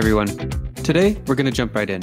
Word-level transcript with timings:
Everyone. 0.00 0.28
Today, 0.76 1.14
we're 1.26 1.34
going 1.34 1.44
to 1.44 1.52
jump 1.52 1.74
right 1.74 1.90
in. 1.90 2.02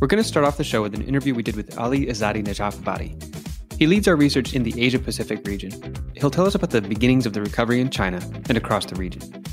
We're 0.00 0.06
going 0.06 0.22
to 0.22 0.26
start 0.26 0.46
off 0.46 0.56
the 0.56 0.64
show 0.64 0.80
with 0.80 0.94
an 0.94 1.02
interview 1.02 1.34
we 1.34 1.42
did 1.42 1.56
with 1.56 1.76
Ali 1.76 2.06
Izadi 2.06 2.42
Najafabadi. 2.42 3.78
He 3.78 3.86
leads 3.86 4.08
our 4.08 4.16
research 4.16 4.54
in 4.54 4.62
the 4.62 4.72
Asia 4.82 4.98
Pacific 4.98 5.46
region. 5.46 5.70
He'll 6.16 6.30
tell 6.30 6.46
us 6.46 6.54
about 6.54 6.70
the 6.70 6.80
beginnings 6.80 7.26
of 7.26 7.34
the 7.34 7.42
recovery 7.42 7.82
in 7.82 7.90
China 7.90 8.18
and 8.48 8.56
across 8.56 8.86
the 8.86 8.94
region. 8.94 9.44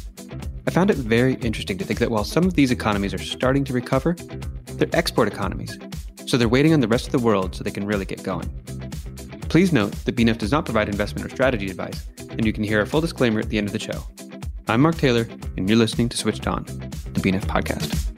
I 0.66 0.72
found 0.72 0.90
it 0.90 0.96
very 0.96 1.34
interesting 1.42 1.78
to 1.80 1.84
think 1.84 2.00
that 2.00 2.10
while 2.10 2.24
some 2.24 2.46
of 2.46 2.54
these 2.54 2.72
economies 2.72 3.14
are 3.14 3.18
starting 3.18 3.66
to 3.66 3.74
recover, 3.74 4.14
they're 4.78 4.88
export 4.94 5.28
economies, 5.28 5.78
so 6.28 6.38
they're 6.38 6.48
waiting 6.48 6.72
on 6.72 6.80
the 6.80 6.88
rest 6.88 7.08
of 7.08 7.12
the 7.12 7.20
world 7.20 7.54
so 7.54 7.62
they 7.62 7.72
can 7.72 7.86
really 7.86 8.06
get 8.06 8.24
going. 8.24 8.48
Please 9.50 9.74
note 9.74 9.92
that 10.06 10.16
BNEF 10.16 10.38
does 10.38 10.54
not 10.54 10.64
provide 10.64 10.88
investment 10.88 11.26
or 11.26 11.30
strategy 11.30 11.70
advice, 11.70 12.08
and 12.30 12.46
you 12.46 12.54
can 12.54 12.64
hear 12.64 12.80
a 12.80 12.88
full 12.88 13.02
disclaimer 13.02 13.42
at 13.42 13.50
the 13.50 13.58
end 13.58 13.68
of 13.68 13.74
the 13.74 13.80
show. 13.80 14.02
I'm 14.70 14.80
Mark 14.80 14.96
Taylor, 14.96 15.28
and 15.58 15.68
you're 15.68 15.78
listening 15.78 16.08
to 16.08 16.16
Switched 16.16 16.48
On, 16.48 16.66
the 17.14 17.22
BNEF 17.22 17.46
podcast. 17.46 18.12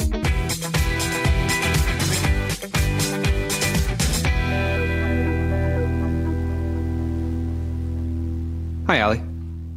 Hi, 8.88 9.02
Ali. 9.02 9.22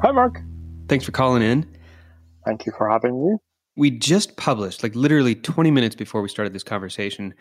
Hi, 0.02 0.10
Mark. 0.10 0.42
Thanks 0.88 1.04
for 1.04 1.12
calling 1.12 1.42
in. 1.42 1.66
Thank 2.44 2.66
you 2.66 2.72
for 2.76 2.88
having 2.90 3.24
me. 3.24 3.36
We 3.76 3.90
just 3.90 4.36
published, 4.36 4.82
like 4.82 4.94
literally 4.94 5.34
20 5.34 5.70
minutes 5.70 5.94
before 5.94 6.22
we 6.22 6.28
started 6.28 6.52
this 6.52 6.62
conversation, 6.62 7.34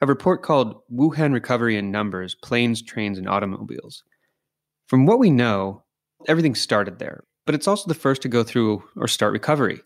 a 0.00 0.06
report 0.06 0.42
called 0.42 0.80
Wuhan 0.92 1.32
Recovery 1.32 1.76
in 1.76 1.90
Numbers 1.90 2.34
Planes, 2.34 2.82
Trains, 2.82 3.18
and 3.18 3.28
Automobiles. 3.28 4.02
From 4.88 5.06
what 5.06 5.18
we 5.18 5.30
know, 5.30 5.84
everything 6.28 6.54
started 6.54 6.98
there, 6.98 7.24
but 7.44 7.54
it's 7.54 7.66
also 7.66 7.88
the 7.88 7.94
first 7.94 8.22
to 8.22 8.28
go 8.28 8.44
through 8.44 8.84
or 8.96 9.08
start 9.08 9.32
recovery. 9.32 9.80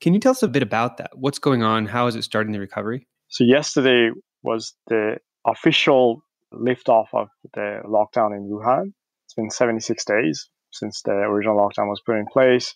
Can 0.00 0.14
you 0.14 0.20
tell 0.20 0.32
us 0.32 0.42
a 0.42 0.48
bit 0.48 0.62
about 0.62 0.96
that? 0.96 1.10
What's 1.14 1.38
going 1.38 1.62
on? 1.62 1.84
How 1.84 2.06
is 2.06 2.16
it 2.16 2.24
starting 2.24 2.52
the 2.52 2.58
recovery? 2.58 3.06
So, 3.28 3.44
yesterday 3.44 4.10
was 4.42 4.74
the 4.86 5.18
official 5.46 6.22
liftoff 6.52 7.08
of 7.12 7.28
the 7.54 7.80
lockdown 7.84 8.34
in 8.34 8.48
Wuhan. 8.50 8.92
It's 9.26 9.34
been 9.34 9.50
76 9.50 10.04
days 10.06 10.48
since 10.72 11.02
the 11.02 11.12
original 11.12 11.56
lockdown 11.56 11.88
was 11.88 12.00
put 12.04 12.16
in 12.16 12.24
place. 12.32 12.74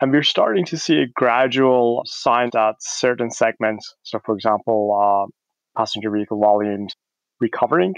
And 0.00 0.12
we're 0.12 0.22
starting 0.22 0.64
to 0.66 0.78
see 0.78 0.98
a 0.98 1.06
gradual 1.06 2.02
sign 2.06 2.50
that 2.52 2.76
certain 2.78 3.30
segments, 3.30 3.94
so 4.02 4.20
for 4.24 4.34
example, 4.34 4.96
uh, 4.96 5.30
passenger 5.76 6.10
vehicle 6.10 6.40
volumes 6.40 6.94
recovering, 7.40 7.94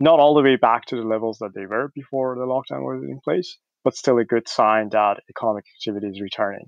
not 0.00 0.18
all 0.18 0.34
the 0.34 0.42
way 0.42 0.56
back 0.56 0.84
to 0.86 0.96
the 0.96 1.02
levels 1.02 1.38
that 1.38 1.54
they 1.54 1.64
were 1.64 1.90
before 1.94 2.34
the 2.34 2.44
lockdown 2.44 2.82
was 2.82 3.02
in 3.02 3.20
place, 3.22 3.56
but 3.84 3.96
still 3.96 4.18
a 4.18 4.24
good 4.24 4.48
sign 4.48 4.88
that 4.90 5.20
economic 5.30 5.64
activity 5.78 6.08
is 6.08 6.20
returning. 6.20 6.66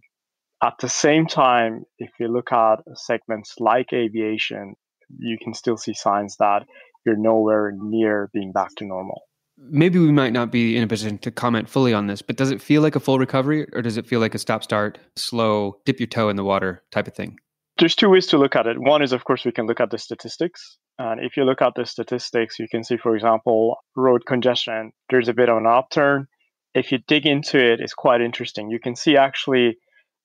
At 0.63 0.75
the 0.81 0.89
same 0.89 1.27
time, 1.27 1.85
if 1.99 2.11
you 2.21 2.29
look 2.29 2.53
at 2.53 2.77
segments 2.95 3.55
like 3.59 3.93
aviation, 3.93 4.75
you 5.19 5.37
can 5.43 5.55
still 5.55 5.77
see 5.77 5.93
signs 5.93 6.37
that 6.39 6.63
you're 7.05 7.17
nowhere 7.17 7.73
near 7.77 8.31
being 8.33 8.53
back 8.53 8.71
to 8.77 8.87
normal. 8.87 9.23
Maybe 9.59 9.99
we 9.99 10.13
might 10.13 10.33
not 10.33 10.53
be 10.53 10.77
in 10.77 10.85
a 10.85 10.87
position 10.87 11.19
to 11.19 11.31
comment 11.31 11.69
fully 11.69 11.93
on 11.93 12.07
this, 12.07 12.23
but 12.23 12.37
does 12.37 12.51
it 12.51 12.63
feel 12.63 12.81
like 12.81 12.95
a 12.95 13.01
full 13.01 13.19
recovery 13.19 13.67
or 13.73 13.83
does 13.83 13.97
it 13.97 14.07
feel 14.07 14.21
like 14.21 14.35
a 14.35 14.39
stop 14.39 14.63
start, 14.63 14.99
slow, 15.17 15.81
dip 15.85 15.99
your 15.99 16.07
toe 16.07 16.29
in 16.29 16.37
the 16.37 16.45
water 16.45 16.83
type 16.93 17.09
of 17.09 17.15
thing? 17.15 17.39
There's 17.79 17.97
two 17.97 18.09
ways 18.09 18.29
to 18.29 18.39
look 18.39 18.55
at 18.55 18.67
it. 18.67 18.79
One 18.79 19.03
is, 19.03 19.13
of 19.13 19.25
course, 19.25 19.45
we 19.45 19.53
can 19.53 19.67
look 19.67 19.81
at 19.81 19.91
the 19.91 19.99
statistics. 19.99 20.79
And 20.99 21.25
if 21.25 21.37
you 21.37 21.45
look 21.45 21.61
at 21.61 21.73
the 21.75 21.87
statistics, 21.87 22.59
you 22.59 22.69
can 22.71 22.85
see, 22.85 22.97
for 22.97 23.17
example, 23.17 23.77
road 23.97 24.27
congestion, 24.27 24.93
there's 25.11 25.29
a 25.29 25.35
bit 25.35 25.49
of 25.49 25.57
an 25.57 25.67
upturn. 25.67 26.29
If 26.75 26.93
you 26.93 26.99
dig 27.09 27.27
into 27.27 27.59
it, 27.59 27.81
it's 27.81 27.95
quite 27.95 28.21
interesting. 28.21 28.71
You 28.71 28.79
can 28.79 28.95
see 28.95 29.17
actually 29.17 29.79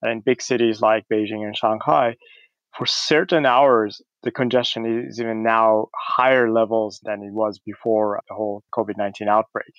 in 0.03 0.22
big 0.22 0.41
cities 0.41 0.81
like 0.81 1.06
Beijing 1.12 1.46
and 1.46 1.56
Shanghai, 1.56 2.16
for 2.78 2.85
certain 2.85 3.46
hours, 3.46 4.02
the 4.24 4.31
congestion 4.31 5.06
is 5.08 5.19
even 5.19 5.44
now 5.44 5.88
higher 5.96 6.52
levels 6.52 7.00
than 7.03 7.24
it 7.24 7.34
was 7.34 7.59
before 7.66 8.22
the 8.28 8.35
whole 8.35 8.63
COVID 8.74 8.97
19 8.97 9.28
outbreak. 9.28 9.74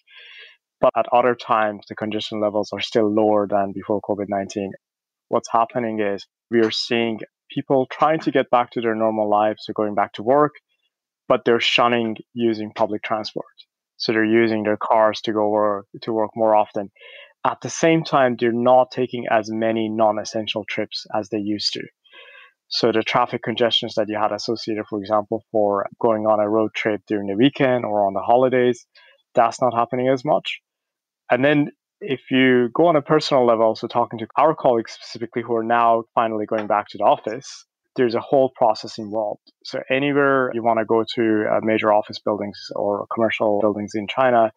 But 0.81 0.91
at 0.97 1.07
other 1.13 1.35
times, 1.35 1.85
the 1.89 1.95
congestion 1.95 2.41
levels 2.41 2.71
are 2.73 2.81
still 2.81 3.13
lower 3.13 3.47
than 3.49 3.73
before 3.73 4.01
COVID 4.01 4.27
19. 4.29 4.73
What's 5.29 5.51
happening 5.51 6.01
is 6.01 6.27
we 6.51 6.61
are 6.61 6.71
seeing 6.71 7.21
people 7.51 7.87
trying 7.91 8.21
to 8.21 8.31
get 8.31 8.51
back 8.51 8.71
to 8.73 8.81
their 8.81 8.95
normal 8.95 9.29
lives, 9.29 9.63
so 9.65 9.73
going 9.73 9.95
back 9.95 10.15
to 10.15 10.23
work, 10.23 10.55
but 11.29 11.45
they're 11.45 11.61
shunning 11.61 12.17
using 12.33 12.73
public 12.75 13.03
transport. 13.03 13.47
So 13.97 14.13
they're 14.13 14.25
using 14.25 14.63
their 14.63 14.77
cars 14.77 15.21
to 15.23 15.33
go 15.33 15.49
work, 15.49 15.87
to 16.03 16.13
work 16.13 16.31
more 16.37 16.55
often. 16.55 16.91
At 17.45 17.61
the 17.63 17.71
same 17.71 18.05
time, 18.05 18.37
they're 18.39 18.53
not 18.53 18.91
taking 18.91 19.27
as 19.31 19.51
many 19.51 19.89
non-essential 19.89 20.65
trips 20.69 21.07
as 21.15 21.29
they 21.29 21.39
used 21.39 21.73
to. 21.75 21.83
So 22.69 22.93
the 22.93 23.03
traffic 23.03 23.43
congestions 23.43 23.95
that 23.95 24.09
you 24.09 24.19
had 24.19 24.33
associated, 24.33 24.85
for 24.91 25.01
example, 25.01 25.43
for 25.51 25.87
going 25.99 26.27
on 26.27 26.41
a 26.41 26.49
road 26.49 26.75
trip 26.75 27.01
during 27.07 27.29
the 27.29 27.37
weekend 27.37 27.85
or 27.85 28.07
on 28.07 28.13
the 28.13 28.21
holidays, 28.21 28.87
that's 29.35 29.61
not 29.63 29.75
happening 29.75 30.09
as 30.09 30.25
much. 30.25 30.61
And 31.31 31.45
then 31.45 31.71
if 32.01 32.31
you 32.31 32.69
go 32.75 32.87
on 32.87 32.97
a 32.97 33.03
personal 33.03 33.47
level, 33.47 33.75
so 33.75 33.87
talking 33.87 34.19
to 34.19 34.27
our 34.37 34.55
colleagues 34.55 34.93
specifically 34.93 35.43
who 35.43 35.55
are 35.55 35.65
now 35.65 36.05
finally 36.15 36.47
going 36.47 36.67
back 36.67 36.89
to 36.89 36.99
the 36.99 37.05
office, 37.05 37.65
there's 37.97 38.15
a 38.15 38.21
whole 38.21 38.51
process 38.55 38.99
involved. 38.99 39.43
So 39.65 39.81
anywhere 39.91 40.51
you 40.55 40.63
want 40.63 40.79
to 40.79 40.85
go 40.85 41.05
to 41.15 41.45
uh, 41.51 41.61
major 41.63 41.93
office 41.93 42.19
buildings 42.19 42.59
or 42.77 43.07
commercial 43.13 43.61
buildings 43.61 43.93
in 43.95 44.07
China, 44.07 44.53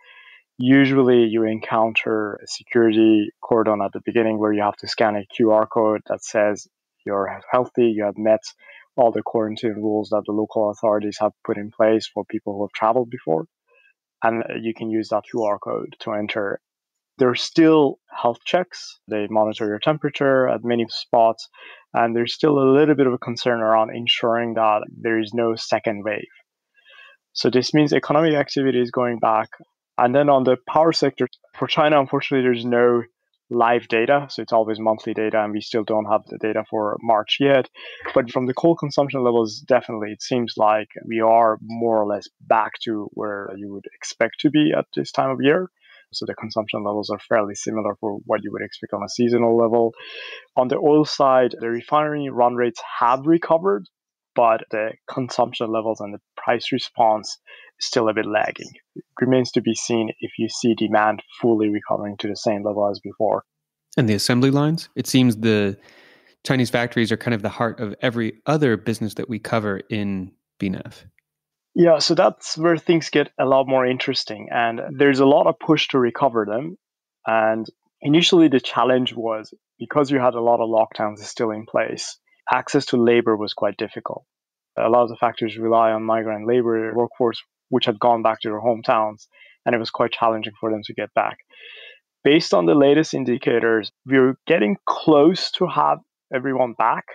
usually 0.62 1.26
you 1.26 1.44
encounter 1.44 2.40
a 2.44 2.48
security 2.48 3.32
cordon 3.42 3.82
at 3.84 3.92
the 3.94 4.02
beginning 4.06 4.38
where 4.38 4.54
you 4.54 4.62
have 4.62 4.78
to 4.78 4.88
scan 4.88 5.16
a 5.16 5.26
QR 5.34 5.68
code 5.68 6.02
that 6.08 6.24
says 6.24 6.68
you're 7.06 7.42
healthy, 7.52 7.88
you 7.88 8.04
have 8.06 8.18
met 8.18 8.42
all 8.96 9.12
the 9.12 9.24
quarantine 9.24 9.74
rules 9.74 10.10
that 10.10 10.24
the 10.26 10.34
local 10.34 10.70
authorities 10.70 11.18
have 11.20 11.32
put 11.44 11.58
in 11.58 11.72
place 11.72 12.08
for 12.08 12.24
people 12.26 12.54
who 12.54 12.64
have 12.64 12.74
traveled 12.74 13.10
before. 13.10 13.46
And 14.24 14.44
you 14.62 14.74
can 14.74 14.92
use 14.92 15.10
that 15.10 15.24
QR 15.34 15.58
code 15.60 15.96
to 16.02 16.12
enter. 16.12 16.60
There's 17.18 17.42
still 17.42 17.98
health 18.10 18.40
checks. 18.46 19.00
They 19.08 19.28
monitor 19.30 19.66
your 19.66 19.80
temperature 19.80 20.48
at 20.48 20.64
many 20.64 20.86
spots. 20.90 21.50
And 21.94 22.16
there's 22.16 22.36
still 22.36 22.60
a 22.60 22.72
little 22.72 22.96
bit 22.96 23.08
of 23.08 23.14
a 23.14 23.18
concern 23.18 23.62
around 23.62 23.96
ensuring 23.96 24.54
that 24.56 24.84
there 24.96 25.20
is 25.20 25.34
no 25.34 25.56
second 25.56 26.04
wave. 26.04 26.28
So 27.34 27.50
this 27.50 27.74
means 27.74 27.94
economic 27.94 28.36
activity 28.36 28.80
is 28.80 28.92
going 28.92 29.20
back. 29.20 29.50
And 30.02 30.16
then 30.16 30.30
on 30.30 30.46
the 30.46 30.58
power 30.68 30.94
sector, 30.94 31.28
for 31.54 31.68
China, 31.68 32.00
unfortunately, 32.00 32.44
there's 32.44 32.66
no 32.66 33.04
live 33.52 33.88
data. 33.88 34.26
So 34.32 34.42
it's 34.42 34.52
always 34.52 34.80
monthly 34.80 35.14
data, 35.14 35.44
and 35.44 35.54
we 35.54 35.62
still 35.62 35.84
don't 35.84 36.12
have 36.12 36.22
the 36.26 36.40
data 36.40 36.64
for 36.72 36.98
March 37.04 37.38
yet. 37.40 37.70
But 38.16 38.32
from 38.32 38.48
the 38.48 38.56
coal 38.56 38.76
consumption 38.76 39.24
levels, 39.24 39.60
definitely, 39.60 40.10
it 40.12 40.24
seems 40.24 40.56
like 40.58 40.88
we 41.08 41.22
are 41.22 41.60
more 41.62 42.02
or 42.02 42.08
less 42.08 42.28
back 42.42 42.72
to 42.86 43.10
where 43.12 43.50
you 43.56 43.72
would 43.74 43.86
expect 43.94 44.40
to 44.40 44.50
be 44.50 44.74
at 44.76 44.86
this 44.96 45.12
time 45.12 45.30
of 45.30 45.38
year. 45.40 45.70
So 46.14 46.26
the 46.26 46.34
consumption 46.34 46.84
levels 46.84 47.12
are 47.12 47.20
fairly 47.20 47.54
similar 47.54 47.96
for 48.00 48.18
what 48.26 48.42
you 48.44 48.52
would 48.54 48.64
expect 48.64 48.94
on 48.94 49.04
a 49.04 49.10
seasonal 49.10 49.56
level. 49.56 49.94
On 50.56 50.68
the 50.68 50.78
oil 50.78 51.06
side, 51.06 51.54
the 51.60 51.70
refinery 51.70 52.28
run 52.30 52.56
rates 52.56 52.82
have 53.00 53.28
recovered, 53.28 53.86
but 54.34 54.62
the 54.72 54.94
consumption 55.08 55.72
levels 55.72 56.00
and 56.00 56.14
the 56.14 56.22
price 56.36 56.72
response 56.72 57.38
still 57.82 58.08
a 58.10 58.14
bit 58.14 58.26
lagging. 58.26 58.72
It 58.96 59.04
remains 59.20 59.52
to 59.54 59.62
be 59.62 59.76
seen 59.76 60.12
if 60.20 60.32
you 60.38 60.48
see 60.50 60.76
demand 60.76 61.22
fully 61.42 61.70
recovering 61.70 62.16
to 62.18 62.28
the 62.28 62.36
same 62.36 62.64
level 62.64 62.90
as 62.90 63.00
before. 63.00 63.44
And 63.98 64.08
the 64.08 64.14
assembly 64.14 64.52
lines? 64.52 64.90
It 64.96 65.08
seems 65.08 65.38
the 65.38 65.78
Chinese 66.46 66.70
factories 66.70 67.12
are 67.12 67.18
kind 67.18 67.34
of 67.34 67.42
the 67.42 67.50
heart 67.50 67.80
of 67.80 67.96
every 68.02 68.42
other 68.46 68.78
business 68.78 69.16
that 69.16 69.30
we 69.30 69.40
cover 69.40 69.82
in 69.90 70.32
BNEF. 70.60 71.04
Yeah, 71.74 72.00
so 72.00 72.16
that's 72.16 72.58
where 72.58 72.78
things 72.78 73.10
get 73.10 73.32
a 73.40 73.46
lot 73.46 73.68
more 73.68 73.86
interesting. 73.86 74.48
And 74.52 74.82
there's 74.98 75.20
a 75.20 75.26
lot 75.26 75.48
of 75.48 75.60
push 75.60 75.88
to 75.90 76.00
recover 76.00 76.46
them. 76.46 76.78
And 77.26 77.66
initially, 78.02 78.48
the 78.48 78.60
challenge 78.60 79.14
was 79.14 79.54
because 79.80 80.12
you 80.12 80.20
had 80.20 80.36
a 80.36 80.42
lot 80.42 80.60
of 80.60 80.70
lockdowns 80.70 81.20
still 81.20 81.52
in 81.52 81.66
place, 81.66 82.18
access 82.52 82.86
to 82.88 82.98
labor 82.98 83.38
was 83.38 83.54
quite 83.54 83.78
difficult. 83.78 84.26
A 84.78 84.90
lot 84.90 85.04
of 85.04 85.10
the 85.10 85.18
factories 85.18 85.58
rely 85.58 85.92
on 85.92 86.04
migrant 86.04 86.48
labor 86.48 86.94
workforce, 86.96 87.42
which 87.72 87.86
had 87.86 88.00
gone 88.00 88.22
back 88.22 88.40
to 88.42 88.50
their 88.50 88.62
hometowns, 88.62 89.28
and 89.66 89.74
it 89.74 89.80
was 89.80 89.90
quite 89.90 90.12
challenging 90.12 90.54
for 90.60 90.70
them 90.72 90.82
to 90.86 90.94
get 90.94 91.14
back. 91.16 91.38
Based 92.24 92.54
on 92.54 92.68
the 92.68 92.76
latest 92.76 93.16
indicators, 93.16 93.92
we're 94.06 94.36
getting 94.46 94.78
close 94.86 95.50
to 95.52 95.66
have 95.66 95.98
everyone 96.34 96.74
back, 96.78 97.06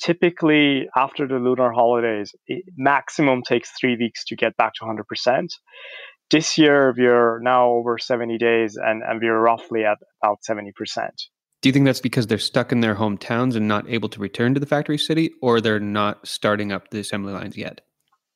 typically 0.00 0.88
after 0.96 1.28
the 1.28 1.36
lunar 1.36 1.70
holidays, 1.72 2.32
it 2.46 2.64
maximum 2.76 3.42
takes 3.42 3.70
three 3.80 3.96
weeks 3.96 4.24
to 4.26 4.36
get 4.36 4.56
back 4.56 4.72
to 4.74 4.84
100%. 4.84 5.48
This 6.30 6.58
year, 6.58 6.94
we're 6.96 7.40
now 7.40 7.68
over 7.70 7.98
70 7.98 8.38
days 8.38 8.76
and, 8.76 9.02
and 9.02 9.20
we're 9.20 9.38
roughly 9.38 9.84
at 9.84 9.98
about 10.22 10.38
70%. 10.48 10.72
Do 11.62 11.68
you 11.68 11.72
think 11.72 11.84
that's 11.84 12.00
because 12.00 12.26
they're 12.26 12.38
stuck 12.38 12.72
in 12.72 12.80
their 12.80 12.94
hometowns 12.94 13.54
and 13.54 13.68
not 13.68 13.88
able 13.88 14.08
to 14.10 14.20
return 14.20 14.54
to 14.54 14.60
the 14.60 14.66
factory 14.66 14.96
city, 14.96 15.30
or 15.42 15.60
they're 15.60 15.78
not 15.78 16.26
starting 16.26 16.72
up 16.72 16.90
the 16.90 17.00
assembly 17.00 17.34
lines 17.34 17.56
yet? 17.56 17.82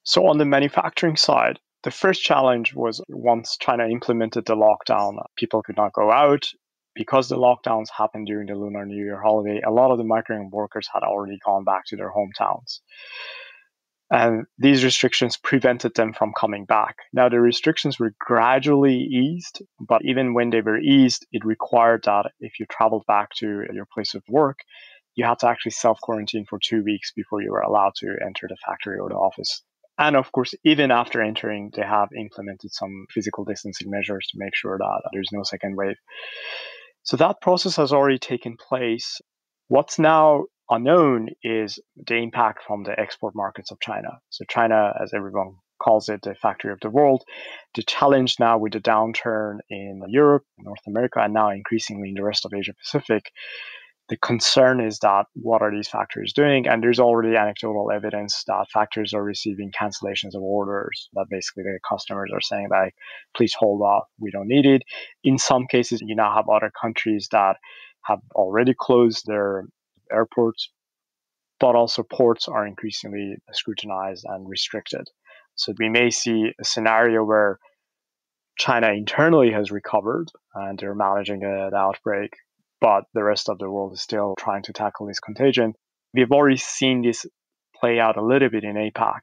So, 0.05 0.27
on 0.27 0.39
the 0.39 0.45
manufacturing 0.45 1.17
side, 1.17 1.59
the 1.83 1.91
first 1.91 2.23
challenge 2.23 2.75
was 2.75 3.03
once 3.09 3.57
China 3.59 3.89
implemented 3.89 4.47
the 4.47 4.55
lockdown, 4.55 5.23
people 5.37 5.63
could 5.63 5.77
not 5.77 5.93
go 5.93 6.11
out 6.11 6.47
because 6.95 7.29
the 7.29 7.37
lockdowns 7.37 7.89
happened 7.97 8.27
during 8.27 8.47
the 8.47 8.55
Lunar 8.55 8.87
New 8.87 9.03
Year 9.03 9.21
holiday, 9.21 9.61
a 9.67 9.71
lot 9.71 9.91
of 9.91 9.99
the 9.99 10.05
migrant 10.05 10.53
workers 10.53 10.89
had 10.93 11.03
already 11.03 11.39
gone 11.45 11.65
back 11.65 11.85
to 11.87 11.97
their 11.97 12.13
hometowns. 12.13 12.81
And 14.11 14.45
these 14.59 14.85
restrictions 14.85 15.37
prevented 15.37 15.95
them 15.95 16.13
from 16.13 16.35
coming 16.39 16.67
back. 16.67 16.97
Now, 17.13 17.29
the 17.29 17.41
restrictions 17.41 17.99
were 17.99 18.15
gradually 18.21 18.97
eased, 18.97 19.63
but 19.81 20.05
even 20.05 20.35
when 20.35 20.51
they 20.51 20.61
were 20.61 20.79
eased, 20.79 21.27
it 21.33 21.45
required 21.45 22.05
that 22.05 22.31
if 22.39 22.61
you 22.61 22.67
traveled 22.67 23.07
back 23.07 23.31
to 23.39 23.65
your 23.73 23.87
place 23.93 24.15
of 24.15 24.23
work, 24.29 24.59
you 25.17 25.25
had 25.25 25.39
to 25.41 25.49
actually 25.49 25.73
self 25.73 26.01
quarantine 26.01 26.45
for 26.45 26.59
two 26.63 26.85
weeks 26.85 27.13
before 27.13 27.41
you 27.43 27.51
were 27.51 27.61
allowed 27.61 27.95
to 27.97 28.15
enter 28.25 28.47
the 28.49 28.57
factory 28.65 28.99
or 28.99 29.09
the 29.09 29.17
office. 29.17 29.63
And 29.99 30.17
of 30.17 30.33
course, 30.33 30.55
even 30.65 30.91
after 30.91 31.23
entering, 31.23 31.71
they 31.75 31.83
have 31.83 32.09
implemented 32.19 32.73
some 32.73 33.07
physical 33.11 33.45
distancing 33.45 33.91
measures 33.91 34.27
to 34.31 34.39
make 34.39 34.55
sure 34.55 34.77
that 34.79 35.11
there's 35.13 35.31
no 35.33 35.43
second 35.45 35.77
wave. 35.77 35.97
So 37.03 37.17
that 37.19 37.41
process 37.41 37.77
has 37.77 37.93
already 37.93 38.19
taken 38.19 38.57
place. 38.57 39.21
What's 39.69 39.99
now 39.99 40.45
unknown 40.71 41.29
is 41.43 41.79
the 41.97 42.17
impact 42.17 42.65
from 42.67 42.83
the 42.83 42.99
export 42.99 43.35
markets 43.37 43.71
of 43.71 43.81
China. 43.81 44.09
So 44.31 44.45
China, 44.49 44.93
as 45.01 45.13
everyone 45.15 45.57
calls 45.83 46.09
it, 46.09 46.23
the 46.23 46.35
factory 46.35 46.73
of 46.73 46.81
the 46.81 46.91
world. 46.91 47.23
The 47.75 47.83
challenge 47.83 48.37
now 48.41 48.59
with 48.59 48.73
the 48.73 48.81
downturn 48.81 49.59
in 49.69 50.03
Europe, 50.09 50.45
North 50.59 50.81
America, 50.87 51.21
and 51.21 51.35
now 51.35 51.51
increasingly 51.51 52.09
in 52.09 52.15
the 52.15 52.25
rest 52.25 52.45
of 52.45 52.53
Asia 52.55 52.73
Pacific 52.75 53.31
the 54.09 54.17
concern 54.19 54.81
is 54.81 54.99
that 54.99 55.27
what 55.35 55.63
are 55.63 55.71
these 55.71 55.89
factories 55.89 56.35
doing? 56.35 56.67
And 56.67 56.83
there's 56.83 57.01
already 57.01 57.37
anecdotal 57.37 57.91
evidence 57.91 58.45
that 58.47 58.67
factories 58.73 59.15
are 59.15 59.25
receiving 59.25 59.73
cancellations 59.73 60.35
of 60.35 60.43
orders 60.43 61.09
that 61.15 61.27
basically 61.31 61.63
the 61.63 61.79
customers 61.89 62.31
are 62.33 62.41
saying 62.41 62.69
like, 62.71 62.95
please 63.35 63.55
hold 63.59 63.81
off, 63.81 64.05
we 64.19 64.31
don't 64.31 64.49
need 64.49 64.67
it. 64.67 64.83
In 65.23 65.39
some 65.39 65.67
cases, 65.67 66.03
you 66.05 66.15
now 66.15 66.35
have 66.35 66.49
other 66.51 66.71
countries 66.81 67.29
that 67.33 67.57
have 68.03 68.21
already 68.35 68.75
closed 68.79 69.25
their 69.27 69.65
airports, 70.13 70.71
but 71.59 71.75
also 71.75 72.03
ports 72.03 72.47
are 72.47 72.67
increasingly 72.67 73.37
scrutinized 73.53 74.27
and 74.29 74.47
restricted. 74.47 75.09
So 75.55 75.73
we 75.79 75.89
may 75.89 76.11
see 76.11 76.53
a 76.61 76.65
scenario 76.65 77.25
where 77.25 77.59
China 78.59 78.89
internally 78.89 79.51
has 79.53 79.71
recovered 79.71 80.29
and 80.55 80.79
they're 80.79 80.95
managing 80.95 81.41
the 81.41 81.75
outbreak 81.75 82.33
but 82.85 83.07
the 83.15 83.25
rest 83.25 83.49
of 83.49 83.59
the 83.59 83.71
world 83.71 83.95
is 83.95 84.03
still 84.03 84.35
trying 84.39 84.63
to 84.63 84.75
tackle 84.75 85.07
this 85.07 85.19
contagion. 85.19 85.73
We've 86.13 86.31
already 86.31 86.59
seen 86.59 87.01
this 87.01 87.25
play 87.75 87.99
out 87.99 88.19
a 88.19 88.23
little 88.23 88.51
bit 88.51 88.63
in 88.63 88.75
APAC. 88.75 89.21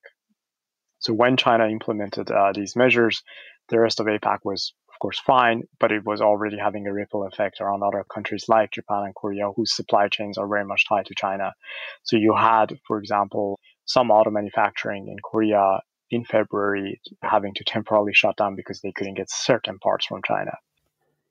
So 0.97 1.13
when 1.13 1.37
China 1.37 1.67
implemented 1.67 2.31
uh, 2.31 2.53
these 2.55 2.75
measures, 2.75 3.21
the 3.69 3.79
rest 3.79 3.99
of 3.99 4.07
APAC 4.07 4.39
was, 4.43 4.73
of 4.89 4.97
course, 4.99 5.19
fine, 5.19 5.61
but 5.79 5.91
it 5.91 6.03
was 6.03 6.21
already 6.21 6.57
having 6.57 6.87
a 6.87 6.91
ripple 6.91 7.23
effect 7.27 7.61
around 7.61 7.83
other 7.83 8.03
countries 8.11 8.45
like 8.49 8.71
Japan 8.71 9.03
and 9.05 9.13
Korea, 9.13 9.51
whose 9.55 9.75
supply 9.75 10.07
chains 10.07 10.39
are 10.39 10.47
very 10.47 10.65
much 10.65 10.87
tied 10.89 11.05
to 11.05 11.13
China. 11.15 11.53
So 12.01 12.17
you 12.17 12.35
had, 12.35 12.79
for 12.87 12.97
example, 12.97 13.59
some 13.85 14.09
auto 14.09 14.31
manufacturing 14.31 15.07
in 15.07 15.17
Korea 15.23 15.81
in 16.09 16.25
February 16.25 16.99
having 17.21 17.53
to 17.53 17.63
temporarily 17.63 18.13
shut 18.15 18.37
down 18.37 18.55
because 18.55 18.81
they 18.81 18.91
couldn't 18.91 19.17
get 19.17 19.29
certain 19.29 19.77
parts 19.77 20.07
from 20.07 20.21
China. 20.27 20.53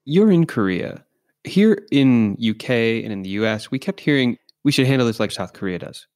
You're 0.04 0.30
in 0.30 0.46
Korea 0.46 1.04
here 1.44 1.86
in 1.90 2.36
UK 2.40 2.70
and 2.70 3.12
in 3.12 3.22
the 3.22 3.30
US, 3.30 3.70
we 3.70 3.78
kept 3.78 4.00
hearing 4.00 4.36
we 4.64 4.72
should 4.72 4.86
handle 4.86 5.06
this 5.06 5.20
like 5.20 5.32
South 5.32 5.52
Korea 5.52 5.78
does. 5.78 6.06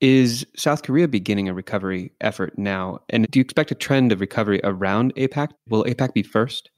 Is 0.00 0.46
South 0.56 0.82
Korea 0.82 1.06
beginning 1.06 1.48
a 1.48 1.54
recovery 1.54 2.12
effort 2.20 2.58
now? 2.58 3.00
And 3.08 3.26
do 3.30 3.38
you 3.38 3.42
expect 3.42 3.70
a 3.70 3.76
trend 3.76 4.10
of 4.10 4.20
recovery 4.20 4.60
around 4.64 5.14
APAC? 5.14 5.50
Will 5.68 5.84
APAC 5.84 6.12
be 6.12 6.22
first? 6.22 6.70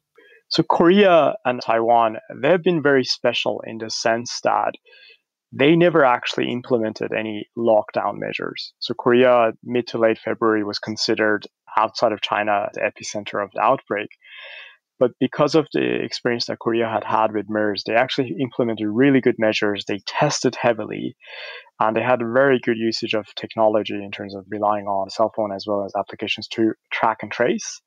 So, 0.49 0.63
Korea 0.63 1.35
and 1.45 1.61
Taiwan, 1.63 2.19
they've 2.43 2.63
been 2.63 2.83
very 2.83 3.05
special 3.05 3.63
in 3.67 3.79
the 3.79 3.91
sense 3.91 4.41
that 4.45 4.75
they 5.53 5.75
never 5.75 6.05
actually 6.05 6.51
implemented 6.51 7.13
any 7.13 7.49
lockdown 7.57 8.19
measures. 8.19 8.75
So, 8.79 8.93
Korea, 8.93 9.53
mid 9.63 9.87
to 9.89 9.99
late 9.99 10.19
February, 10.19 10.63
was 10.63 10.79
considered 10.79 11.47
outside 11.79 12.13
of 12.13 12.21
China 12.21 12.69
the 12.75 12.81
epicenter 12.81 13.43
of 13.43 13.51
the 13.55 13.61
outbreak. 13.61 14.09
But 14.99 15.11
because 15.19 15.55
of 15.55 15.67
the 15.73 16.05
experience 16.05 16.47
that 16.47 16.61
Korea 16.61 16.89
had 16.89 17.05
had 17.05 17.33
with 17.33 17.49
MERS, 17.49 17.83
they 17.85 17.95
actually 17.95 18.37
implemented 18.41 18.87
really 18.89 19.21
good 19.21 19.37
measures. 19.39 19.85
They 19.87 19.99
tested 20.07 20.57
heavily 20.61 21.17
and 21.81 21.97
they 21.97 22.03
had 22.03 22.21
very 22.21 22.61
good 22.61 22.77
usage 22.77 23.15
of 23.15 23.27
technology 23.35 23.95
in 23.95 24.13
terms 24.13 24.35
of 24.35 24.45
relying 24.49 24.87
on 24.87 25.11
cell 25.11 25.33
phone 25.35 25.53
as 25.53 25.67
well 25.67 25.85
as 25.85 25.93
applications 25.99 26.47
to 26.49 26.75
track 26.93 27.19
and 27.23 27.33
trace. 27.33 27.81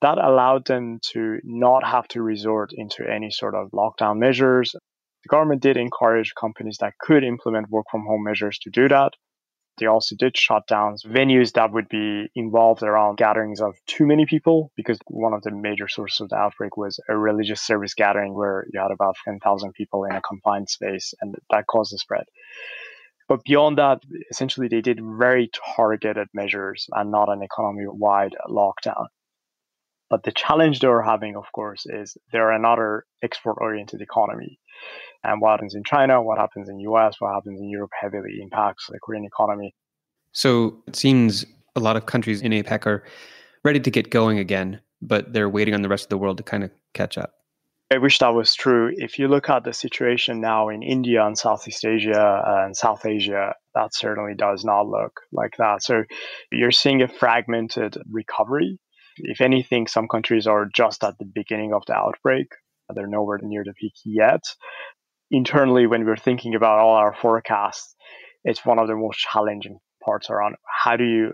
That 0.00 0.18
allowed 0.18 0.66
them 0.66 0.98
to 1.12 1.38
not 1.44 1.84
have 1.84 2.08
to 2.08 2.22
resort 2.22 2.70
into 2.74 3.08
any 3.08 3.30
sort 3.30 3.54
of 3.54 3.70
lockdown 3.70 4.18
measures. 4.18 4.72
The 4.72 5.28
government 5.28 5.62
did 5.62 5.76
encourage 5.76 6.32
companies 6.34 6.78
that 6.80 6.94
could 6.98 7.22
implement 7.22 7.70
work 7.70 7.86
from 7.90 8.06
home 8.06 8.24
measures 8.24 8.58
to 8.60 8.70
do 8.70 8.88
that. 8.88 9.12
They 9.78 9.86
also 9.86 10.16
did 10.16 10.36
shut 10.36 10.66
down 10.66 10.96
venues 10.96 11.52
that 11.52 11.72
would 11.72 11.88
be 11.88 12.30
involved 12.34 12.82
around 12.82 13.16
gatherings 13.16 13.60
of 13.60 13.74
too 13.86 14.06
many 14.06 14.26
people 14.26 14.70
because 14.76 14.98
one 15.06 15.32
of 15.32 15.42
the 15.42 15.50
major 15.50 15.88
sources 15.88 16.20
of 16.20 16.28
the 16.28 16.36
outbreak 16.36 16.76
was 16.76 17.00
a 17.08 17.16
religious 17.16 17.62
service 17.62 17.94
gathering 17.94 18.34
where 18.34 18.66
you 18.72 18.80
had 18.80 18.90
about 18.90 19.16
10,000 19.24 19.72
people 19.72 20.04
in 20.04 20.12
a 20.12 20.20
confined 20.20 20.68
space 20.68 21.14
and 21.20 21.34
that 21.50 21.66
caused 21.66 21.92
the 21.92 21.98
spread. 21.98 22.24
But 23.28 23.44
beyond 23.44 23.78
that, 23.78 24.02
essentially 24.30 24.68
they 24.68 24.82
did 24.82 25.00
very 25.00 25.50
targeted 25.76 26.28
measures 26.34 26.86
and 26.92 27.10
not 27.10 27.30
an 27.30 27.42
economy 27.42 27.86
wide 27.86 28.36
lockdown. 28.48 29.06
But 30.12 30.24
the 30.24 30.32
challenge 30.32 30.80
they're 30.80 31.00
having, 31.00 31.36
of 31.36 31.50
course, 31.52 31.86
is 31.86 32.18
they're 32.32 32.50
another 32.50 33.06
export 33.22 33.56
oriented 33.58 34.02
economy. 34.02 34.58
And 35.24 35.40
what 35.40 35.52
happens 35.52 35.74
in 35.74 35.84
China, 35.84 36.22
what 36.22 36.36
happens 36.36 36.68
in 36.68 36.78
US, 36.80 37.16
what 37.18 37.32
happens 37.32 37.58
in 37.58 37.70
Europe 37.70 37.92
heavily 37.98 38.40
impacts 38.42 38.88
the 38.90 38.98
Korean 39.02 39.24
economy. 39.24 39.74
So 40.32 40.82
it 40.86 40.96
seems 40.96 41.46
a 41.76 41.80
lot 41.80 41.96
of 41.96 42.04
countries 42.04 42.42
in 42.42 42.52
APAC 42.52 42.84
are 42.84 43.04
ready 43.64 43.80
to 43.80 43.90
get 43.90 44.10
going 44.10 44.38
again, 44.38 44.82
but 45.00 45.32
they're 45.32 45.48
waiting 45.48 45.72
on 45.72 45.80
the 45.80 45.88
rest 45.88 46.04
of 46.04 46.10
the 46.10 46.18
world 46.18 46.36
to 46.36 46.42
kind 46.42 46.62
of 46.62 46.70
catch 46.92 47.16
up. 47.16 47.32
I 47.90 47.96
wish 47.96 48.18
that 48.18 48.34
was 48.34 48.54
true. 48.54 48.92
If 48.94 49.18
you 49.18 49.28
look 49.28 49.48
at 49.48 49.64
the 49.64 49.72
situation 49.72 50.42
now 50.42 50.68
in 50.68 50.82
India 50.82 51.24
and 51.24 51.38
Southeast 51.38 51.86
Asia 51.86 52.20
uh, 52.20 52.64
and 52.66 52.76
South 52.76 53.06
Asia, 53.06 53.54
that 53.74 53.94
certainly 53.94 54.34
does 54.34 54.62
not 54.62 54.86
look 54.86 55.22
like 55.32 55.54
that. 55.56 55.82
So 55.82 56.04
you're 56.50 56.70
seeing 56.70 57.00
a 57.00 57.08
fragmented 57.08 57.96
recovery. 58.10 58.78
If 59.18 59.40
anything, 59.40 59.86
some 59.86 60.08
countries 60.08 60.46
are 60.46 60.68
just 60.74 61.04
at 61.04 61.18
the 61.18 61.24
beginning 61.24 61.72
of 61.74 61.84
the 61.86 61.94
outbreak. 61.94 62.48
They're 62.94 63.06
nowhere 63.06 63.38
near 63.42 63.64
the 63.64 63.72
peak 63.72 63.94
yet 64.04 64.42
internally 65.32 65.86
when 65.86 66.04
we're 66.04 66.16
thinking 66.16 66.54
about 66.54 66.78
all 66.78 66.94
our 66.94 67.14
forecasts, 67.14 67.96
it's 68.44 68.64
one 68.64 68.78
of 68.78 68.86
the 68.86 68.94
most 68.94 69.18
challenging 69.18 69.78
parts 70.04 70.30
around 70.30 70.56
how 70.84 70.96
do 70.96 71.04
you 71.04 71.32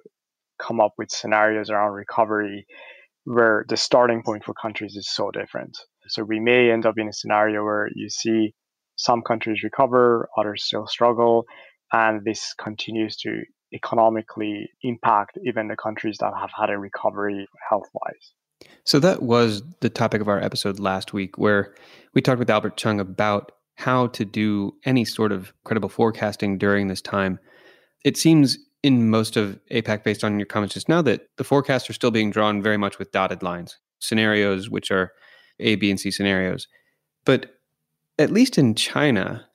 come 0.59 0.81
up 0.81 0.93
with 0.97 1.11
scenarios 1.11 1.69
around 1.69 1.93
recovery 1.93 2.67
where 3.25 3.65
the 3.69 3.77
starting 3.77 4.23
point 4.23 4.45
for 4.45 4.55
countries 4.55 4.97
is 4.97 5.11
so 5.11 5.31
different. 5.31 5.77
So 6.09 6.23
we 6.23 6.41
may 6.41 6.71
end 6.71 6.87
up 6.87 6.95
in 6.97 7.09
a 7.09 7.13
scenario 7.13 7.63
where 7.63 7.89
you 7.95 8.09
see 8.09 8.55
some 8.97 9.23
countries 9.23 9.63
recover, 9.63 10.29
others 10.39 10.65
still 10.65 10.87
struggle, 10.87 11.45
and 11.93 12.25
this 12.25 12.55
continues 12.55 13.17
to 13.19 13.43
economically 13.73 14.71
impact 14.83 15.39
even 15.45 15.69
the 15.69 15.77
countries 15.77 16.19
that 16.21 16.33
have 16.39 16.51
had 16.59 16.71
a 16.71 16.79
recovery 16.79 17.47
health 17.69 17.89
wise. 17.95 18.33
So 18.85 18.99
that 19.01 19.23
was 19.23 19.63
the 19.81 19.91
topic 19.91 20.21
of 20.21 20.29
our 20.29 20.43
episode 20.43 20.79
last 20.81 21.13
week, 21.13 21.39
where 21.39 21.75
we 22.15 22.23
talked 22.23 22.39
with 22.39 22.51
Albert 22.51 22.77
Cheung 22.77 23.01
about 23.01 23.53
how 23.77 24.09
to 24.09 24.25
do 24.25 24.75
any 24.85 25.05
sort 25.05 25.31
of 25.31 25.53
credible 25.65 25.89
forecasting 25.89 26.59
during 26.59 26.89
this 26.89 27.01
time. 27.01 27.39
It 28.05 28.17
seems 28.17 28.59
in 28.83 29.11
most 29.11 29.37
of 29.37 29.59
APAC, 29.71 30.05
based 30.05 30.25
on 30.25 30.39
your 30.39 30.47
comments 30.47 30.75
just 30.75 30.89
now, 30.89 31.03
that 31.03 31.29
the 31.37 31.45
forecasts 31.45 31.89
are 31.91 31.93
still 31.95 32.11
being 32.11 32.31
drawn 32.31 32.63
very 32.63 32.77
much 32.77 32.99
with 32.99 33.13
dotted 33.13 33.43
lines, 33.43 33.79
scenarios 34.01 34.71
which 34.71 34.91
are 34.91 35.13
A, 35.61 35.77
B, 35.77 35.91
and 35.91 35.99
C 35.99 36.11
scenarios. 36.11 36.67
But 37.25 37.55
at 38.19 38.31
least 38.31 38.59
in 38.59 38.75
China, 38.75 39.47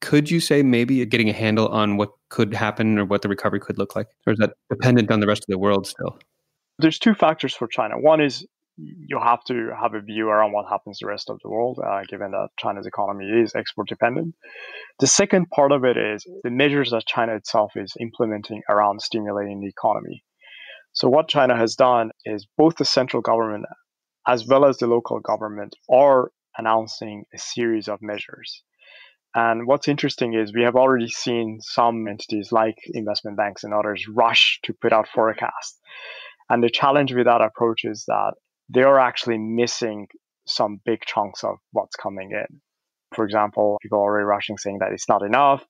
could 0.00 0.30
you 0.30 0.40
say 0.40 0.62
maybe 0.62 1.04
getting 1.06 1.28
a 1.28 1.32
handle 1.32 1.68
on 1.68 1.96
what 1.96 2.10
could 2.32 2.54
happen 2.54 2.98
or 2.98 3.04
what 3.04 3.20
the 3.20 3.28
recovery 3.28 3.60
could 3.60 3.78
look 3.78 3.94
like? 3.94 4.08
Or 4.26 4.32
is 4.32 4.38
that 4.38 4.54
dependent 4.70 5.10
on 5.10 5.20
the 5.20 5.26
rest 5.26 5.42
of 5.42 5.48
the 5.48 5.58
world 5.58 5.86
still? 5.86 6.18
There's 6.78 6.98
two 6.98 7.14
factors 7.14 7.54
for 7.54 7.68
China. 7.68 7.98
One 7.98 8.22
is 8.22 8.46
you 8.78 9.20
have 9.22 9.44
to 9.44 9.70
have 9.78 9.92
a 9.94 10.00
view 10.00 10.30
around 10.30 10.52
what 10.52 10.66
happens 10.66 10.98
the 10.98 11.06
rest 11.06 11.28
of 11.28 11.38
the 11.42 11.50
world, 11.50 11.78
uh, 11.86 12.00
given 12.08 12.30
that 12.30 12.48
China's 12.58 12.86
economy 12.86 13.26
is 13.26 13.54
export 13.54 13.86
dependent. 13.86 14.34
The 14.98 15.06
second 15.06 15.50
part 15.50 15.72
of 15.72 15.84
it 15.84 15.98
is 15.98 16.26
the 16.42 16.50
measures 16.50 16.90
that 16.92 17.04
China 17.06 17.34
itself 17.34 17.72
is 17.76 17.92
implementing 18.00 18.62
around 18.66 19.02
stimulating 19.02 19.60
the 19.60 19.68
economy. 19.68 20.24
So, 20.94 21.08
what 21.10 21.28
China 21.28 21.54
has 21.54 21.74
done 21.74 22.12
is 22.24 22.46
both 22.56 22.76
the 22.76 22.86
central 22.86 23.20
government 23.20 23.66
as 24.26 24.46
well 24.46 24.64
as 24.64 24.78
the 24.78 24.86
local 24.86 25.20
government 25.20 25.76
are 25.90 26.30
announcing 26.56 27.24
a 27.34 27.38
series 27.38 27.88
of 27.88 28.00
measures. 28.00 28.62
And 29.34 29.66
what's 29.66 29.88
interesting 29.88 30.34
is 30.34 30.52
we 30.52 30.64
have 30.64 30.76
already 30.76 31.08
seen 31.08 31.58
some 31.62 32.06
entities 32.06 32.52
like 32.52 32.76
investment 32.92 33.36
banks 33.36 33.64
and 33.64 33.72
others 33.72 34.06
rush 34.08 34.60
to 34.64 34.74
put 34.74 34.92
out 34.92 35.08
forecasts. 35.08 35.78
And 36.50 36.62
the 36.62 36.68
challenge 36.68 37.14
with 37.14 37.26
that 37.26 37.40
approach 37.40 37.84
is 37.84 38.04
that 38.08 38.34
they 38.68 38.82
are 38.82 38.98
actually 38.98 39.38
missing 39.38 40.06
some 40.46 40.80
big 40.84 41.00
chunks 41.06 41.44
of 41.44 41.56
what's 41.70 41.96
coming 41.96 42.30
in. 42.32 42.60
For 43.14 43.24
example, 43.24 43.78
people 43.80 43.98
are 43.98 44.02
already 44.02 44.24
rushing 44.24 44.58
saying 44.58 44.78
that 44.80 44.92
it's 44.92 45.08
not 45.08 45.22
enough 45.22 45.64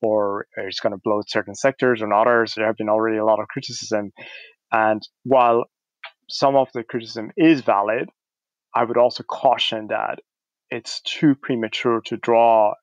or 0.00 0.46
it's 0.56 0.80
going 0.80 0.92
to 0.92 1.00
bloat 1.02 1.28
certain 1.28 1.54
sectors 1.54 2.02
or 2.02 2.12
others. 2.12 2.54
There 2.54 2.66
have 2.66 2.76
been 2.76 2.88
already 2.88 3.18
a 3.18 3.24
lot 3.24 3.40
of 3.40 3.48
criticism. 3.48 4.12
And 4.72 5.02
while 5.24 5.64
some 6.28 6.56
of 6.56 6.68
the 6.74 6.84
criticism 6.84 7.30
is 7.36 7.60
valid, 7.62 8.08
I 8.74 8.84
would 8.84 8.96
also 8.96 9.22
caution 9.22 9.88
that 9.88 10.18
it's 10.70 11.00
too 11.02 11.34
premature 11.34 12.00
to 12.06 12.16
draw 12.16 12.74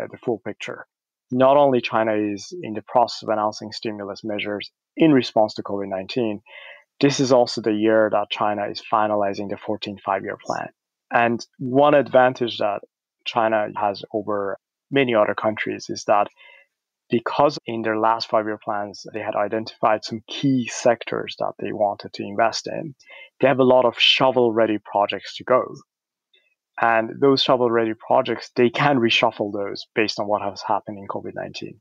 Uh, 0.00 0.06
the 0.10 0.18
full 0.18 0.38
picture. 0.44 0.86
Not 1.30 1.56
only 1.56 1.80
China 1.80 2.14
is 2.14 2.52
in 2.62 2.74
the 2.74 2.82
process 2.82 3.22
of 3.22 3.28
announcing 3.28 3.72
stimulus 3.72 4.24
measures 4.24 4.70
in 4.96 5.12
response 5.12 5.54
to 5.54 5.62
COVID 5.62 5.88
19, 5.88 6.40
this 7.00 7.20
is 7.20 7.32
also 7.32 7.60
the 7.60 7.72
year 7.72 8.08
that 8.12 8.30
China 8.30 8.66
is 8.68 8.82
finalizing 8.92 9.48
the 9.48 9.56
14th 9.56 10.00
five 10.00 10.22
year 10.22 10.36
plan. 10.44 10.68
And 11.12 11.44
one 11.58 11.94
advantage 11.94 12.58
that 12.58 12.80
China 13.24 13.68
has 13.76 14.02
over 14.12 14.58
many 14.90 15.14
other 15.14 15.34
countries 15.34 15.86
is 15.88 16.04
that 16.04 16.28
because 17.10 17.58
in 17.66 17.82
their 17.82 17.98
last 17.98 18.28
five 18.28 18.46
year 18.46 18.58
plans, 18.62 19.04
they 19.12 19.20
had 19.20 19.34
identified 19.34 20.04
some 20.04 20.22
key 20.28 20.68
sectors 20.72 21.34
that 21.38 21.52
they 21.58 21.72
wanted 21.72 22.12
to 22.14 22.22
invest 22.22 22.68
in, 22.68 22.94
they 23.40 23.48
have 23.48 23.58
a 23.58 23.64
lot 23.64 23.84
of 23.84 23.98
shovel 23.98 24.52
ready 24.52 24.78
projects 24.78 25.36
to 25.36 25.44
go. 25.44 25.74
And 26.80 27.20
those 27.20 27.42
shovel 27.42 27.70
ready 27.70 27.92
projects, 27.94 28.50
they 28.56 28.70
can 28.70 28.98
reshuffle 28.98 29.52
those 29.52 29.86
based 29.94 30.18
on 30.18 30.26
what 30.26 30.42
has 30.42 30.62
happened 30.66 30.98
in 30.98 31.06
COVID 31.06 31.32
19. 31.34 31.78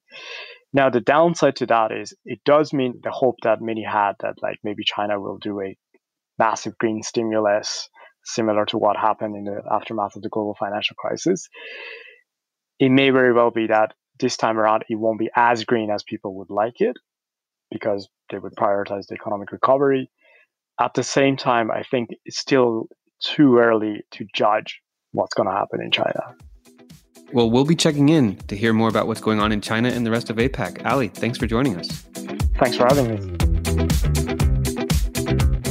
Now, 0.74 0.89
the 0.89 1.00
downside 1.00 1.56
to 1.58 1.65
that 1.68 1.91
is 1.91 2.13
it 2.25 2.39
does 2.46 2.74
mean 2.74 3.00
the 3.01 3.12
hope 3.12 3.38
that 3.44 3.62
many 3.62 3.84
had 3.84 4.13
that 4.20 4.36
like 4.41 4.58
maybe 4.63 4.84
China 4.84 5.20
will 5.20 5.38
do 5.38 5.62
a 5.62 5.77
massive 6.38 6.77
green 6.77 7.01
stimulus 7.01 7.89
similar 8.24 8.65
to 8.65 8.77
what 8.77 8.98
happened 8.98 9.36
in 9.36 9.46
the 9.46 9.62
aftermath 9.72 10.15
of 10.15 10.22
the 10.22 10.29
global 10.29 10.56
financial 10.60 10.96
crisis. 10.98 11.50
It 12.77 12.89
may 12.89 13.10
very 13.10 13.34
well 13.34 13.51
be 13.51 13.68
that 13.68 13.94
this 14.20 14.38
time 14.38 14.60
around 14.60 14.84
it 14.89 14.96
won't 14.96 15.20
be 15.20 15.29
as 15.36 15.63
green 15.63 15.89
as 15.89 16.03
people 16.03 16.36
would 16.36 16.50
like 16.50 16.82
it 16.82 16.98
because 17.72 18.10
they 18.29 18.38
would 18.38 18.56
prioritize 18.56 19.08
the 19.08 19.15
economic 19.15 19.51
recovery. 19.51 20.12
At 20.79 20.94
the 20.94 21.03
same 21.03 21.38
time, 21.38 21.72
I 21.72 21.84
think 21.84 22.10
it's 22.25 22.39
still 22.39 22.88
too 23.22 23.58
early 23.58 24.01
to 24.12 24.25
judge 24.34 24.82
what's 25.11 25.33
going 25.33 25.47
to 25.47 25.53
happen 25.53 25.81
in 25.81 25.91
China. 25.91 26.35
Well, 27.31 27.49
we'll 27.49 27.65
be 27.65 27.75
checking 27.75 28.09
in 28.09 28.37
to 28.47 28.55
hear 28.55 28.73
more 28.73 28.89
about 28.89 29.07
what's 29.07 29.21
going 29.21 29.39
on 29.39 29.51
in 29.51 29.61
China 29.61 29.89
and 29.89 30.05
the 30.05 30.11
rest 30.11 30.29
of 30.29 30.37
APAC. 30.37 30.85
Ali, 30.85 31.09
thanks 31.09 31.37
for 31.37 31.45
joining 31.45 31.77
us. 31.77 31.87
Thanks 32.57 32.75
for 32.75 32.85
having 32.85 33.29
me. 33.29 33.49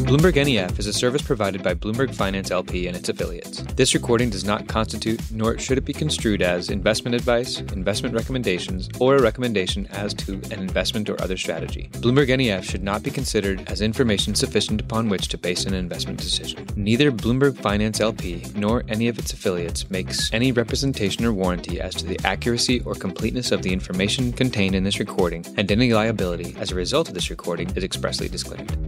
Bloomberg 0.08 0.42
NEF 0.42 0.78
is 0.78 0.86
a 0.86 0.92
service 0.94 1.20
provided 1.20 1.62
by 1.62 1.74
Bloomberg 1.74 2.14
Finance 2.14 2.50
LP 2.50 2.86
and 2.86 2.96
its 2.96 3.10
affiliates. 3.10 3.60
This 3.74 3.92
recording 3.92 4.30
does 4.30 4.42
not 4.42 4.66
constitute, 4.66 5.20
nor 5.30 5.58
should 5.58 5.76
it 5.76 5.84
be 5.84 5.92
construed 5.92 6.40
as, 6.40 6.70
investment 6.70 7.14
advice, 7.14 7.60
investment 7.60 8.14
recommendations, 8.14 8.88
or 9.00 9.16
a 9.16 9.22
recommendation 9.22 9.86
as 9.88 10.14
to 10.14 10.40
an 10.50 10.60
investment 10.60 11.10
or 11.10 11.22
other 11.22 11.36
strategy. 11.36 11.90
Bloomberg 11.92 12.34
NEF 12.34 12.64
should 12.64 12.82
not 12.82 13.02
be 13.02 13.10
considered 13.10 13.62
as 13.70 13.82
information 13.82 14.34
sufficient 14.34 14.80
upon 14.80 15.10
which 15.10 15.28
to 15.28 15.36
base 15.36 15.66
an 15.66 15.74
investment 15.74 16.18
decision. 16.18 16.66
Neither 16.74 17.12
Bloomberg 17.12 17.58
Finance 17.58 18.00
LP 18.00 18.46
nor 18.54 18.84
any 18.88 19.08
of 19.08 19.18
its 19.18 19.34
affiliates 19.34 19.90
makes 19.90 20.32
any 20.32 20.52
representation 20.52 21.26
or 21.26 21.34
warranty 21.34 21.82
as 21.82 21.94
to 21.96 22.06
the 22.06 22.18
accuracy 22.24 22.80
or 22.86 22.94
completeness 22.94 23.52
of 23.52 23.60
the 23.60 23.74
information 23.74 24.32
contained 24.32 24.74
in 24.74 24.84
this 24.84 25.00
recording, 25.00 25.44
and 25.58 25.70
any 25.70 25.92
liability 25.92 26.56
as 26.58 26.72
a 26.72 26.74
result 26.74 27.08
of 27.08 27.14
this 27.14 27.28
recording 27.28 27.68
is 27.76 27.84
expressly 27.84 28.26
disclaimed. 28.26 28.87